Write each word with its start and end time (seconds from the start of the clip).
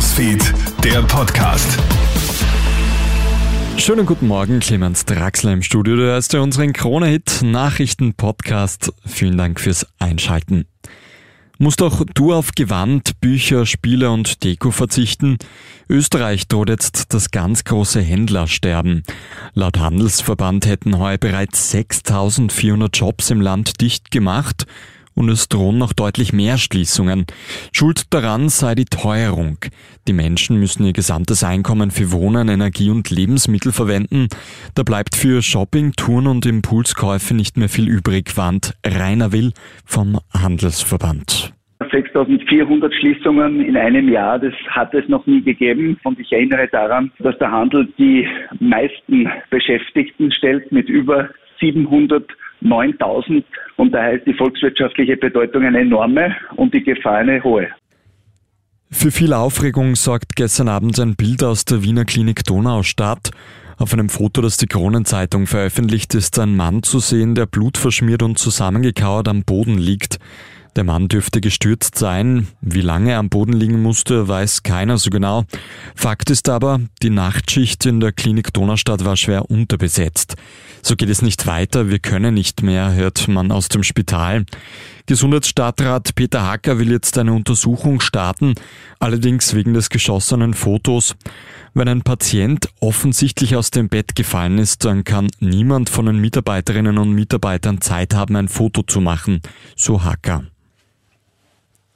Newsfeed, 0.00 0.54
der 0.82 1.02
Podcast. 1.02 1.78
Schönen 3.76 4.06
guten 4.06 4.28
Morgen, 4.28 4.60
Clemens 4.60 5.04
Draxler 5.04 5.52
im 5.52 5.62
Studio. 5.62 5.94
Du 5.94 6.02
hörst 6.04 6.32
ja 6.32 6.40
unseren 6.40 6.72
Krone-Hit 6.72 7.42
Nachrichten-Podcast. 7.42 8.94
Vielen 9.04 9.36
Dank 9.36 9.60
fürs 9.60 9.86
Einschalten. 9.98 10.64
Musst 11.58 11.82
auch 11.82 12.02
du 12.14 12.32
auf 12.32 12.52
Gewand, 12.52 13.20
Bücher, 13.20 13.66
Spiele 13.66 14.10
und 14.10 14.42
Deko 14.42 14.70
verzichten? 14.70 15.36
Österreich 15.86 16.48
droht 16.48 16.70
jetzt 16.70 17.12
das 17.12 17.30
ganz 17.30 17.64
große 17.64 18.00
Händlersterben. 18.00 19.02
Laut 19.52 19.78
Handelsverband 19.78 20.64
hätten 20.64 20.98
heuer 20.98 21.18
bereits 21.18 21.72
6400 21.72 22.96
Jobs 22.96 23.28
im 23.28 23.42
Land 23.42 23.82
dicht 23.82 24.10
gemacht 24.10 24.66
und 25.14 25.28
es 25.28 25.48
drohen 25.48 25.78
noch 25.78 25.92
deutlich 25.92 26.32
mehr 26.32 26.58
Schließungen. 26.58 27.26
Schuld 27.72 28.04
daran 28.10 28.48
sei 28.48 28.74
die 28.74 28.84
Teuerung. 28.84 29.58
Die 30.08 30.12
Menschen 30.12 30.58
müssen 30.58 30.84
ihr 30.84 30.92
gesamtes 30.92 31.44
Einkommen 31.44 31.90
für 31.90 32.12
Wohnen, 32.12 32.48
Energie 32.48 32.90
und 32.90 33.10
Lebensmittel 33.10 33.72
verwenden. 33.72 34.28
Da 34.74 34.82
bleibt 34.82 35.16
für 35.16 35.42
Shopping, 35.42 35.92
Touren 35.92 36.26
und 36.26 36.46
Impulskäufe 36.46 37.34
nicht 37.34 37.56
mehr 37.56 37.68
viel 37.68 37.88
übrig, 37.88 38.36
warnt 38.36 38.74
Rainer 38.84 39.32
Will 39.32 39.52
vom 39.84 40.18
Handelsverband. 40.32 41.52
6400 41.90 42.94
Schließungen 42.94 43.60
in 43.64 43.76
einem 43.76 44.08
Jahr, 44.08 44.38
das 44.38 44.54
hat 44.68 44.94
es 44.94 45.08
noch 45.08 45.26
nie 45.26 45.42
gegeben. 45.42 45.98
Und 46.04 46.18
ich 46.18 46.32
erinnere 46.32 46.68
daran, 46.68 47.10
dass 47.18 47.38
der 47.38 47.50
Handel 47.50 47.88
die 47.98 48.26
meisten 48.58 49.28
Beschäftigten 49.50 50.32
stellt 50.32 50.70
mit 50.72 50.88
über 50.88 51.28
700 51.60 52.24
9000 52.60 53.44
und 53.76 53.92
daher 53.92 54.12
ist 54.12 54.26
die 54.26 54.34
volkswirtschaftliche 54.34 55.16
Bedeutung 55.16 55.64
eine 55.64 55.80
enorme 55.80 56.36
und 56.56 56.74
die 56.74 56.82
Gefahr 56.82 57.18
eine 57.18 57.42
hohe. 57.42 57.68
Für 58.90 59.10
viel 59.10 59.32
Aufregung 59.32 59.94
sorgt 59.94 60.36
gestern 60.36 60.68
Abend 60.68 60.98
ein 60.98 61.14
Bild 61.14 61.42
aus 61.44 61.64
der 61.64 61.82
Wiener 61.84 62.04
Klinik 62.04 62.44
Donaustadt. 62.44 63.30
Auf 63.78 63.94
einem 63.94 64.10
Foto, 64.10 64.42
das 64.42 64.56
die 64.58 64.66
Kronenzeitung 64.66 65.46
veröffentlicht, 65.46 66.14
ist 66.14 66.38
ein 66.38 66.54
Mann 66.54 66.82
zu 66.82 66.98
sehen, 66.98 67.34
der 67.34 67.46
blutverschmiert 67.46 68.22
und 68.22 68.38
zusammengekauert 68.38 69.28
am 69.28 69.42
Boden 69.44 69.78
liegt. 69.78 70.18
Der 70.76 70.84
Mann 70.84 71.08
dürfte 71.08 71.40
gestürzt 71.40 71.98
sein. 71.98 72.46
Wie 72.60 72.80
lange 72.80 73.12
er 73.12 73.18
am 73.18 73.28
Boden 73.28 73.52
liegen 73.52 73.82
musste, 73.82 74.28
weiß 74.28 74.62
keiner 74.62 74.98
so 74.98 75.10
genau. 75.10 75.44
Fakt 75.96 76.30
ist 76.30 76.48
aber, 76.48 76.80
die 77.02 77.10
Nachtschicht 77.10 77.84
in 77.86 77.98
der 78.00 78.12
Klinik 78.12 78.52
Donaustadt 78.52 79.04
war 79.04 79.16
schwer 79.16 79.50
unterbesetzt. 79.50 80.36
So 80.82 80.96
geht 80.96 81.10
es 81.10 81.22
nicht 81.22 81.46
weiter, 81.46 81.90
wir 81.90 81.98
können 81.98 82.34
nicht 82.34 82.62
mehr, 82.62 82.94
hört 82.94 83.28
man 83.28 83.52
aus 83.52 83.68
dem 83.68 83.82
Spital. 83.82 84.46
Gesundheitsstadtrat 85.06 86.14
Peter 86.14 86.46
Hacker 86.46 86.78
will 86.78 86.90
jetzt 86.90 87.18
eine 87.18 87.32
Untersuchung 87.32 88.00
starten, 88.00 88.54
allerdings 89.00 89.54
wegen 89.54 89.74
des 89.74 89.90
geschossenen 89.90 90.54
Fotos. 90.54 91.16
Wenn 91.74 91.88
ein 91.88 92.02
Patient 92.02 92.68
offensichtlich 92.80 93.56
aus 93.56 93.70
dem 93.70 93.88
Bett 93.88 94.14
gefallen 94.14 94.58
ist, 94.58 94.84
dann 94.84 95.04
kann 95.04 95.28
niemand 95.40 95.90
von 95.90 96.06
den 96.06 96.20
Mitarbeiterinnen 96.20 96.96
und 96.96 97.12
Mitarbeitern 97.12 97.80
Zeit 97.80 98.14
haben, 98.14 98.36
ein 98.36 98.48
Foto 98.48 98.82
zu 98.82 99.00
machen, 99.00 99.40
so 99.76 100.04
Hacker. 100.04 100.44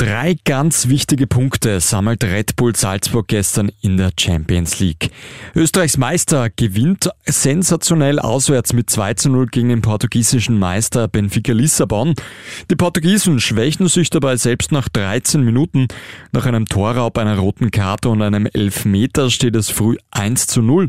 Drei 0.00 0.34
ganz 0.46 0.88
wichtige 0.88 1.26
Punkte 1.26 1.78
sammelt 1.78 2.24
Red 2.24 2.56
Bull 2.56 2.74
Salzburg 2.74 3.28
gestern 3.28 3.70
in 3.82 3.98
der 3.98 4.12
Champions 4.18 4.80
League. 4.80 5.10
Österreichs 5.54 5.98
Meister 5.98 6.48
gewinnt 6.48 7.10
sensationell 7.26 8.18
auswärts 8.18 8.72
mit 8.72 8.88
2 8.88 9.12
zu 9.12 9.28
0 9.28 9.48
gegen 9.48 9.68
den 9.68 9.82
portugiesischen 9.82 10.58
Meister 10.58 11.06
Benfica 11.06 11.52
Lissabon. 11.52 12.14
Die 12.70 12.76
Portugiesen 12.76 13.40
schwächen 13.40 13.88
sich 13.88 14.08
dabei 14.08 14.36
selbst 14.36 14.72
nach 14.72 14.88
13 14.88 15.42
Minuten. 15.42 15.86
Nach 16.32 16.46
einem 16.46 16.64
Torraub, 16.64 17.18
einer 17.18 17.36
roten 17.36 17.70
Karte 17.70 18.08
und 18.08 18.22
einem 18.22 18.46
Elfmeter 18.46 19.28
steht 19.28 19.54
es 19.54 19.68
früh 19.68 19.98
1 20.12 20.46
zu 20.46 20.62
0. 20.62 20.88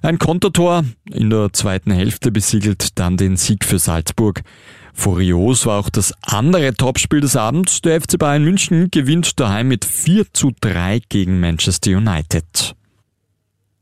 Ein 0.00 0.20
Kontertor 0.20 0.84
in 1.10 1.28
der 1.28 1.52
zweiten 1.52 1.90
Hälfte 1.90 2.30
besiegelt 2.30 3.00
dann 3.00 3.16
den 3.16 3.36
Sieg 3.36 3.64
für 3.64 3.80
Salzburg. 3.80 4.44
Furios 4.94 5.66
war 5.66 5.80
auch 5.80 5.90
das 5.90 6.14
andere 6.22 6.72
Topspiel 6.72 7.20
des 7.20 7.36
Abends. 7.36 7.82
Der 7.82 8.00
FC 8.00 8.18
Bayern 8.18 8.44
München 8.44 8.90
gewinnt 8.90 9.38
daheim 9.38 9.68
mit 9.68 9.84
4 9.84 10.32
zu 10.32 10.52
3 10.60 11.00
gegen 11.08 11.40
Manchester 11.40 11.90
United. 11.90 12.74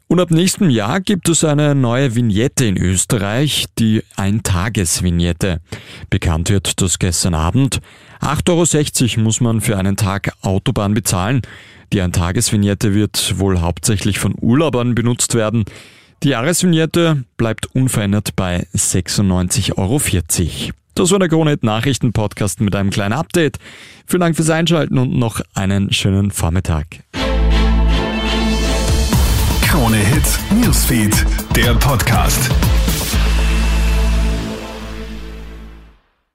Und 0.08 0.20
ab 0.20 0.30
nächstem 0.30 0.68
Jahr 0.68 1.00
gibt 1.00 1.28
es 1.28 1.44
eine 1.44 1.74
neue 1.74 2.14
Vignette 2.14 2.66
in 2.66 2.76
Österreich, 2.76 3.66
die 3.78 4.02
Eintages-Vignette. 4.16 5.60
Bekannt 6.10 6.50
wird 6.50 6.82
das 6.82 6.98
gestern 6.98 7.34
Abend. 7.34 7.80
8,60 8.20 9.16
Euro 9.16 9.24
muss 9.24 9.40
man 9.40 9.60
für 9.60 9.78
einen 9.78 9.96
Tag 9.96 10.32
Autobahn 10.42 10.92
bezahlen. 10.92 11.42
Die 11.92 12.02
Eintages-Vignette 12.02 12.94
wird 12.94 13.38
wohl 13.38 13.60
hauptsächlich 13.60 14.18
von 14.18 14.34
Urlaubern 14.38 14.94
benutzt 14.94 15.34
werden. 15.34 15.64
Die 16.22 16.28
Jahresvignette 16.28 17.24
bleibt 17.36 17.74
unverändert 17.74 18.36
bei 18.36 18.66
96,40 18.74 19.78
Euro. 19.78 20.72
Das 20.94 21.10
war 21.10 21.18
der 21.18 21.28
Kronet 21.28 21.62
Nachrichten 21.62 22.12
Podcast 22.12 22.60
mit 22.60 22.76
einem 22.76 22.90
kleinen 22.90 23.14
Update. 23.14 23.58
Vielen 24.06 24.20
Dank 24.20 24.36
fürs 24.36 24.50
Einschalten 24.50 24.98
und 24.98 25.16
noch 25.16 25.40
einen 25.54 25.92
schönen 25.92 26.30
Vormittag. 26.30 26.86
Krone 29.62 29.96
Hits, 29.96 30.38
Newsfeed, 30.50 31.14
der 31.56 31.74
Podcast. 31.74 32.50